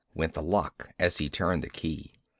[0.15, 2.15] _went the lock as he turned the key.